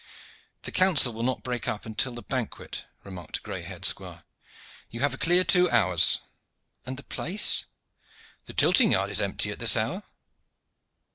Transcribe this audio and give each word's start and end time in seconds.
"The 0.63 0.71
council 0.71 1.13
will 1.13 1.21
not 1.21 1.43
break 1.43 1.67
up 1.67 1.85
until 1.85 2.13
the 2.15 2.23
banquet," 2.23 2.85
remarked 3.03 3.37
a 3.37 3.41
gray 3.41 3.61
haired 3.61 3.85
squire. 3.85 4.23
"You 4.89 5.01
have 5.01 5.13
a 5.13 5.17
clear 5.19 5.43
two 5.43 5.69
hours." 5.69 6.21
"And 6.87 6.97
the 6.97 7.03
place?" 7.03 7.67
"The 8.45 8.53
tilting 8.53 8.93
yard 8.93 9.11
is 9.11 9.21
empty 9.21 9.51
at 9.51 9.59
this 9.59 9.77
hour." 9.77 10.01